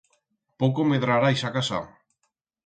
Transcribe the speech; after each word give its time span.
Poco 0.63 0.81
medrará 0.91 1.27
ixa 1.35 1.53
casa. 1.59 1.79